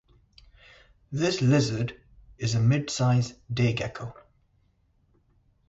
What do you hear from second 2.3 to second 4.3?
is a mid-size day gecko.